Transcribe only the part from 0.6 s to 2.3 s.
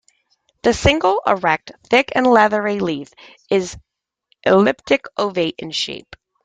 The single, erect, thick,